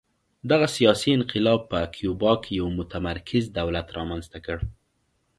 دغه 0.49 0.67
سیاسي 0.77 1.09
انقلاب 1.17 1.59
په 1.71 1.79
کیوبا 1.95 2.33
کې 2.43 2.51
یو 2.59 2.67
متمرکز 2.79 3.43
دولت 3.59 3.87
رامنځته 3.97 4.37
کړ 4.45 4.57